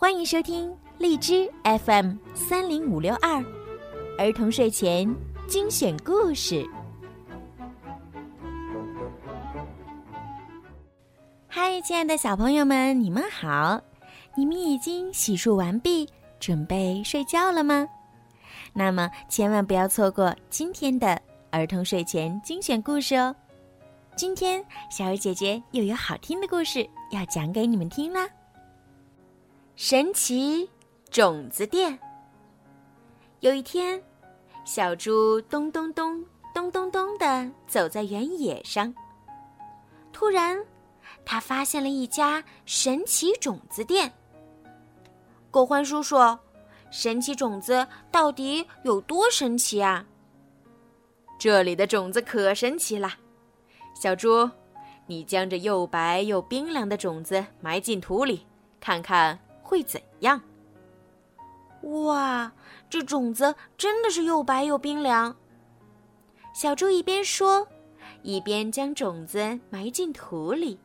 [0.00, 3.44] 欢迎收听荔枝 FM 三零五六二
[4.16, 5.12] 儿童睡前
[5.48, 6.64] 精选故事。
[11.48, 13.80] 嗨，亲爱的小朋友们，你们好！
[14.36, 17.84] 你们已经洗漱完毕，准备睡觉了吗？
[18.72, 21.20] 那么千万不要错过今天的
[21.50, 23.34] 儿童睡前精选故事哦！
[24.14, 28.28] 今天小鱼姐姐又有好听的故事要讲给你们听啦。
[29.80, 30.68] 神奇
[31.08, 31.96] 种子店。
[33.38, 34.02] 有一天，
[34.64, 38.92] 小猪咚咚咚咚咚咚的走在原野上。
[40.12, 40.60] 突然，
[41.24, 44.12] 他发现了一家神奇种子店。
[45.48, 46.16] 狗欢叔叔，
[46.90, 50.04] 神奇种子到底有多神奇啊？
[51.38, 53.12] 这里的种子可神奇了，
[53.94, 54.50] 小猪，
[55.06, 58.44] 你将这又白又冰凉的种子埋进土里，
[58.80, 59.38] 看看。
[59.68, 60.40] 会怎样？
[61.82, 62.50] 哇，
[62.88, 65.36] 这种子真的是又白又冰凉。
[66.54, 67.68] 小猪一边说，
[68.22, 70.80] 一边将种子埋进土里。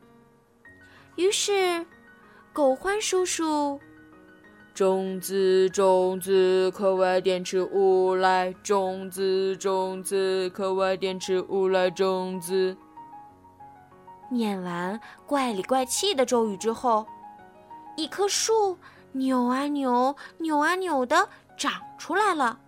[1.16, 1.84] 于是，
[2.52, 3.80] 狗欢叔叔，
[4.74, 12.76] 种子种子，课外电池物来；种子种子，课外电池物来；种子。
[14.30, 17.06] 念完怪里怪气的咒语之后。
[17.96, 18.78] 一棵树
[19.12, 22.58] 扭啊扭，扭啊扭的长出来了。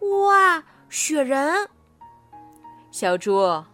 [0.00, 1.68] 哇，雪人！
[2.90, 3.64] 小猪，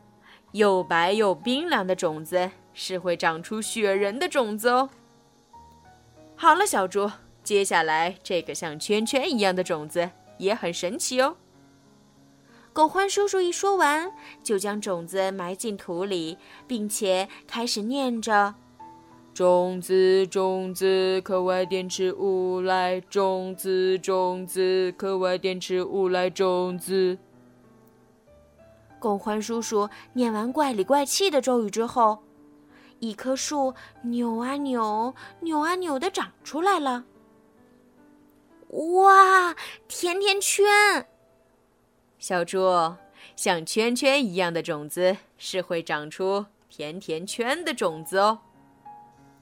[0.53, 4.91] 又白又冰凉的种子是会长出雪人的种子哦。
[6.37, 7.11] 好了，小猪，
[7.43, 11.37] 接下来这个像圈圈一样的种子也很神奇哦。
[12.73, 14.13] 狗欢叔叔一说完，
[14.45, 16.39] 就将种子埋进土里，
[16.69, 18.55] 并且开始念着。
[19.39, 27.17] 种子，种子，课外电池物来；种子，种子，课外电池物来；种子。
[28.99, 32.19] 狗欢叔叔念完怪里怪气的咒语之后，
[32.99, 37.05] 一棵树扭啊扭，扭啊扭的长出来了。
[38.71, 39.55] 哇，
[39.87, 40.67] 甜甜圈！
[42.19, 42.59] 小猪，
[43.37, 48.41] 像圈圈一样的种子是会长出甜甜圈的种子哦。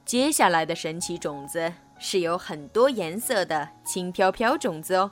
[0.06, 5.11] 接下来的神奇种子是有很多颜色的轻飘飘种子哦，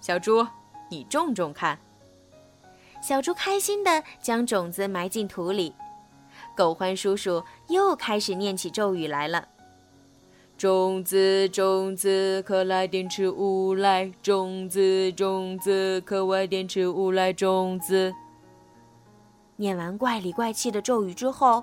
[0.00, 0.44] 小猪，
[0.90, 1.78] 你种种看。
[3.00, 5.72] 小猪开心的将种子埋进土里，
[6.56, 9.46] 狗欢叔叔又开始念起咒语来了：
[10.58, 18.12] 种子种子，可来电池物来；种子种子，可外电池物来；种子。
[19.54, 21.62] 念完怪里怪气的咒语之后。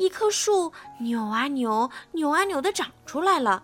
[0.00, 3.62] 一棵树扭啊扭，扭啊扭的长出来了。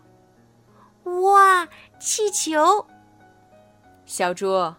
[1.04, 1.66] 哇，
[1.98, 2.86] 气球！
[4.04, 4.74] 小猪，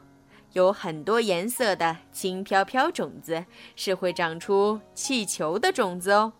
[0.54, 3.44] 有很多颜色的轻飘飘种子
[3.76, 6.32] 是会长出气球的种子哦。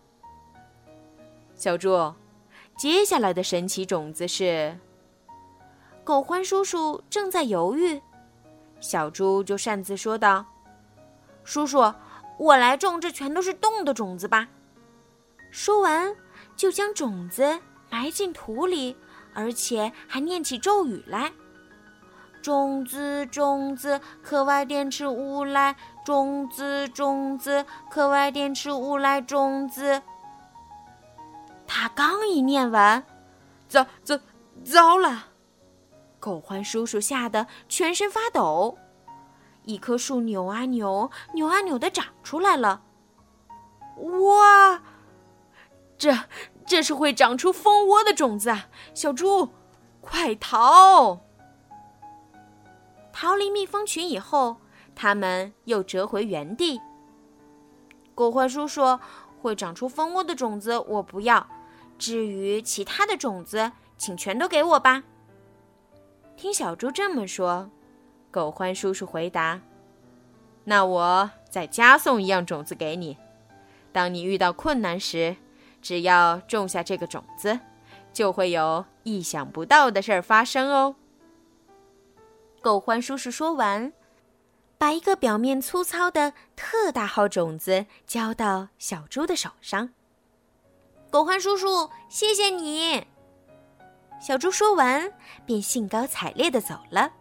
[1.56, 2.14] 小猪，
[2.78, 4.78] 接下来的神奇种子是……
[6.04, 8.00] 狗欢叔叔正在犹豫，
[8.78, 10.46] 小猪就擅自说道
[11.42, 11.92] ：“叔叔，
[12.38, 14.46] 我来种这全都是动的种子吧。”
[15.50, 16.14] 说完，
[16.56, 17.60] 就将种子
[17.90, 18.96] 埋进土里，
[19.34, 21.32] 而且还念起咒语来
[22.42, 30.02] ：“种子，种子，课外电池物来；种子，种子，课外电池物来；种子。”
[31.66, 33.04] 他刚一念完，
[33.68, 34.18] 糟糟
[34.64, 35.26] 糟了！
[36.20, 38.76] 狗欢叔叔吓得全身发抖。
[39.64, 42.82] 一棵树扭啊扭，扭啊扭的长出来了。
[43.96, 44.82] 哇！
[45.98, 46.16] 这
[46.64, 48.68] 这是会长出蜂窝的种子啊！
[48.94, 49.48] 小猪，
[50.00, 51.20] 快逃！
[53.12, 54.58] 逃离蜜蜂群以后，
[54.94, 56.80] 他们又折回原地。
[58.14, 58.98] 狗獾叔叔，
[59.42, 61.44] 会长出蜂窝的种子我不要，
[61.98, 65.02] 至于其他的种子，请全都给我吧。
[66.36, 67.68] 听小猪这么说，
[68.30, 69.60] 狗欢叔叔回答
[70.62, 73.16] ：“那我再加送一样种子给你，
[73.90, 75.34] 当你遇到困难时。”
[75.80, 77.58] 只要种下这个种子，
[78.12, 80.96] 就会有意想不到的事儿发生哦。
[82.60, 83.92] 狗欢叔叔说完，
[84.76, 89.90] 把一个表面粗糙的特大号种子交到小猪的手上。
[91.10, 93.06] 狗欢叔叔，谢谢你。
[94.20, 95.12] 小猪说完，
[95.46, 97.12] 便兴高采烈的走了。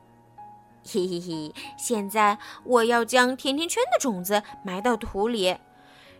[0.84, 5.56] 嘿嘿嘿，现在我要将甜甜圈的种子埋到土里。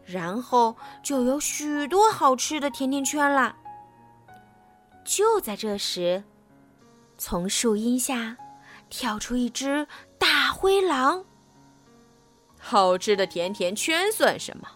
[0.08, 3.56] 然后就有许多好吃的甜甜圈啦！
[5.04, 6.24] 就在这时，
[7.18, 8.38] 从树荫下
[8.90, 9.86] 跳出一只
[10.18, 11.26] 大灰狼。
[12.58, 14.68] 好吃的甜甜圈算什么？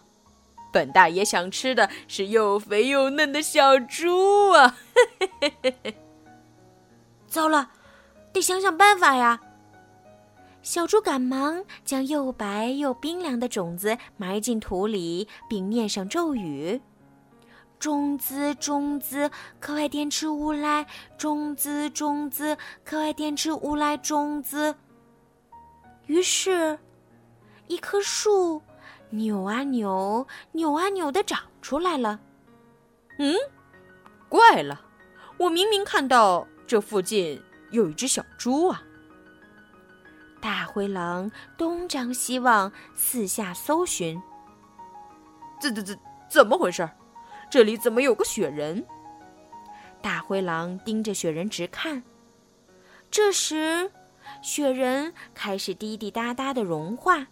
[0.74, 4.78] 本大爷想吃的是又肥又嫩的小猪啊！
[7.28, 7.72] 糟了，
[8.33, 9.39] 得想想办法呀！
[10.63, 16.79] 小猪赶忙将又白又冰凉的种子埋进土里，并念上咒语
[17.79, 20.85] ：“种子，种子，课外电池乌来；
[21.17, 24.75] 种子，种子，课外电池乌来；种子。”
[26.05, 26.77] 于是，
[27.67, 28.61] 一棵树
[29.09, 32.19] 扭啊扭，扭啊扭的长出来了。
[33.17, 33.35] 嗯，
[34.29, 34.79] 怪了，
[35.37, 37.41] 我明明看到这附近
[37.71, 38.83] 有一只小猪啊！
[40.41, 44.21] 大灰狼东张西望，四下搜寻。
[45.59, 45.95] 这、这、这
[46.27, 46.89] 怎么回事？
[47.49, 48.83] 这里怎么有个雪人？
[50.01, 52.01] 大灰狼盯着雪人直看。
[53.11, 53.91] 这时，
[54.41, 57.27] 雪人开始滴滴答答的融化，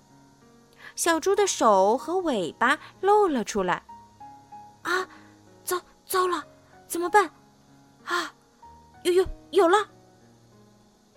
[0.96, 3.82] 小猪的手和尾巴露了出来。
[4.84, 5.08] 啊，
[5.64, 6.44] 糟糟了，
[6.86, 7.26] 怎么办？
[8.06, 8.32] 啊，
[9.04, 9.78] 有有有了！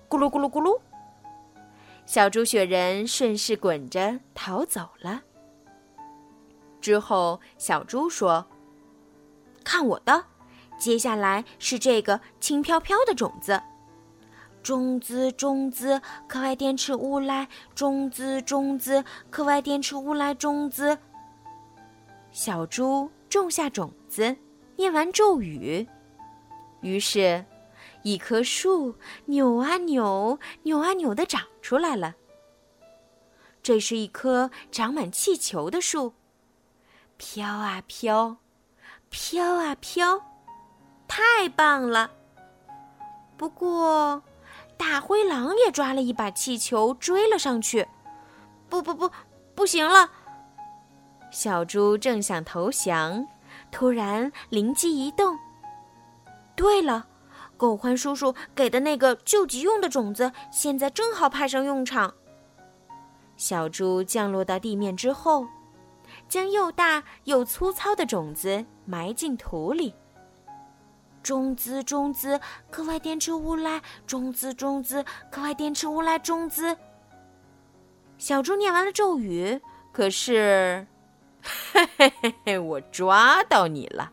[0.08, 0.80] 咕噜咕噜咕噜。
[2.12, 5.22] 小猪雪人顺势滚着逃走了。
[6.78, 8.46] 之后，小猪说
[9.64, 10.22] ：“看我的，
[10.76, 13.58] 接下来是这个轻飘飘的种子。
[14.62, 20.98] 种子，种子，课外电池乌来；种子，种子，课外电池乌来；种子。”
[22.30, 24.36] 小猪种下种子，
[24.76, 25.88] 念完咒语，
[26.82, 27.42] 于是。
[28.02, 28.96] 一棵树
[29.26, 32.14] 扭啊扭，扭啊扭的长出来了。
[33.62, 36.14] 这是一棵长满气球的树，
[37.16, 38.38] 飘啊飘，
[39.08, 40.20] 飘啊飘，
[41.06, 42.10] 太棒了！
[43.36, 44.22] 不过，
[44.76, 47.86] 大灰狼也抓了一把气球追了上去。
[48.68, 49.10] 不不不，
[49.54, 50.10] 不行了！
[51.30, 53.26] 小猪正想投降，
[53.70, 55.38] 突然灵机一动。
[56.56, 57.06] 对了。
[57.62, 62.12] 狗獾叔叔给的那个救急用的种子，现在正好派上用场。
[63.36, 65.46] 小猪降落到地面之后，
[66.28, 69.94] 将又大又粗糙的种子埋进土里。
[71.22, 76.76] 种子，种子，课外电池乌拉；种子，种子，课外电池乌拉；种子。
[78.18, 79.60] 小猪念完了咒语，
[79.92, 80.84] 可是，
[81.72, 84.10] 嘿嘿嘿嘿，我抓到你了。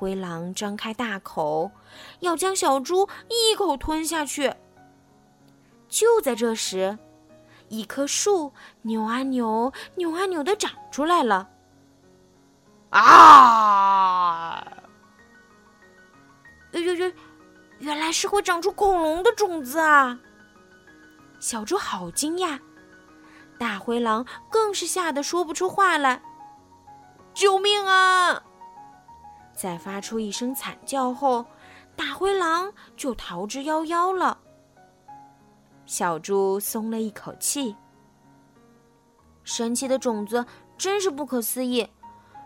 [0.00, 1.70] 灰狼张开大口，
[2.20, 4.54] 要将小猪一口吞下去。
[5.90, 6.98] 就在这时，
[7.68, 11.50] 一棵树扭啊扭，扭啊扭的长出来了。
[12.88, 14.66] 啊！
[16.72, 17.12] 呦呦呦！
[17.80, 20.18] 原来是会长出恐龙的种子啊！
[21.40, 22.58] 小猪好惊讶，
[23.58, 26.22] 大灰狼更是吓得说不出话来。
[27.34, 28.42] 救命啊！
[29.60, 31.44] 在发出一声惨叫后，
[31.94, 34.38] 大灰狼就逃之夭夭了。
[35.84, 37.76] 小猪松了一口气。
[39.44, 40.42] 神奇的种子
[40.78, 41.86] 真是不可思议，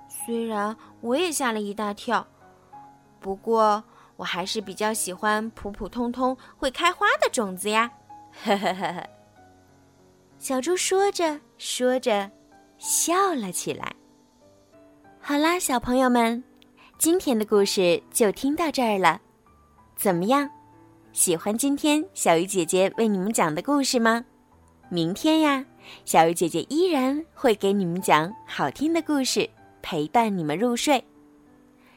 [0.08, 2.27] 虽然我也吓了一大跳，
[3.20, 3.84] 不过
[4.17, 7.88] 我还是比较喜欢普普通通会开花的种子呀！
[8.43, 9.08] 呵呵呵呵。
[10.41, 12.29] 小猪说着说着，
[12.77, 13.94] 笑了起来。
[15.20, 16.43] 好啦，小朋友们。
[16.96, 19.20] 今天的故事就听到这儿了，
[19.96, 20.48] 怎么样？
[21.13, 24.24] 喜欢今天小鱼姐姐为你们讲的故事吗？
[24.89, 25.65] 明天呀，
[26.05, 29.48] 小鱼姐姐依然会给你们讲好听的故事，
[29.82, 31.05] 陪伴你们入睡。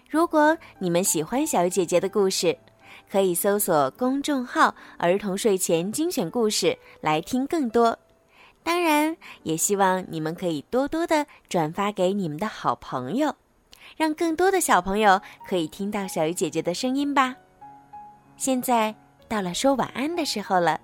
[0.09, 2.57] 如果你们喜欢小鱼姐姐的故事，
[3.09, 7.97] 可以搜索公众号“儿童睡前精选故事”来听更多。
[8.61, 13.33] 当然，也希望你们可以多多的转发给你们的好朋友。
[13.95, 17.35] 让更多的小朋友可以听到小鱼姐姐的声音吧。
[18.35, 18.93] 现在
[19.27, 20.79] 到了说晚安的时候了，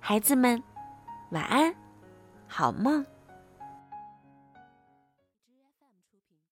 [0.00, 0.62] 孩子们，
[1.30, 1.74] 晚安，
[2.46, 3.04] 好梦。